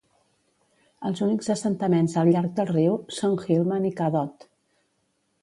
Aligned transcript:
Els 1.09 1.21
únics 1.25 1.51
assentaments 1.55 2.15
al 2.23 2.31
llarg 2.37 2.57
del 2.61 2.71
riu 2.73 2.97
són 3.19 3.37
Gilman 3.45 3.87
i 3.93 3.95
Cadott. 4.01 4.49